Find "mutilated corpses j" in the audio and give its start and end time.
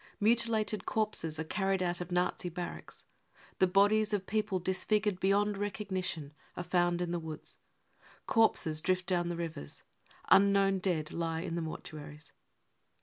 0.19-1.41